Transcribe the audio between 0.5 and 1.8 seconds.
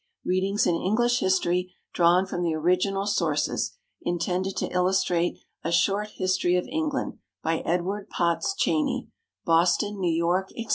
in English History